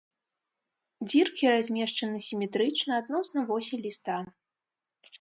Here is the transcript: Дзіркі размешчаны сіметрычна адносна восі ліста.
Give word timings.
Дзіркі 1.09 1.45
размешчаны 1.55 2.17
сіметрычна 2.31 2.91
адносна 3.03 3.39
восі 3.55 3.75
ліста. 3.87 4.21